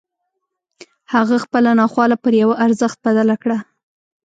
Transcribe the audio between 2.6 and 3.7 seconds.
ارزښت بدله کړه.